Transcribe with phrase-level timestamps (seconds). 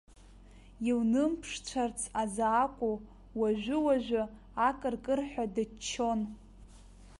[0.89, 2.95] Илнымԥшцәарц азы акәу,
[3.39, 4.21] уажәы-уажәы
[4.67, 6.21] акыркырҳәа дыччон.